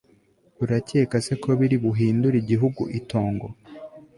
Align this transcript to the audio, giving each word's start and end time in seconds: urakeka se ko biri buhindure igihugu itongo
urakeka 0.63 1.15
se 1.25 1.33
ko 1.41 1.49
biri 1.59 1.77
buhindure 1.83 2.35
igihugu 2.39 2.81
itongo 2.99 3.47